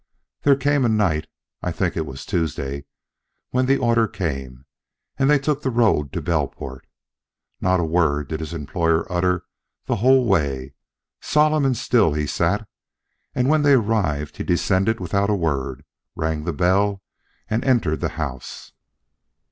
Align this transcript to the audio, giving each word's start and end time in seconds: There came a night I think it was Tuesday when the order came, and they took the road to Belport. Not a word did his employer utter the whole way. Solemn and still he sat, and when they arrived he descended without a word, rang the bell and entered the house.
There 0.41 0.55
came 0.55 0.83
a 0.83 0.89
night 0.89 1.27
I 1.61 1.71
think 1.71 1.95
it 1.95 2.07
was 2.07 2.25
Tuesday 2.25 2.85
when 3.51 3.67
the 3.67 3.77
order 3.77 4.07
came, 4.07 4.65
and 5.19 5.29
they 5.29 5.37
took 5.37 5.61
the 5.61 5.69
road 5.69 6.11
to 6.13 6.23
Belport. 6.23 6.87
Not 7.61 7.79
a 7.79 7.83
word 7.85 8.29
did 8.29 8.39
his 8.39 8.51
employer 8.51 9.05
utter 9.11 9.45
the 9.85 9.97
whole 9.97 10.25
way. 10.25 10.73
Solemn 11.21 11.65
and 11.65 11.77
still 11.77 12.13
he 12.15 12.25
sat, 12.25 12.67
and 13.35 13.47
when 13.47 13.61
they 13.61 13.73
arrived 13.73 14.37
he 14.37 14.43
descended 14.43 14.99
without 14.99 15.29
a 15.29 15.35
word, 15.35 15.85
rang 16.15 16.45
the 16.45 16.51
bell 16.53 17.03
and 17.47 17.63
entered 17.63 17.99
the 17.99 18.09
house. 18.17 18.71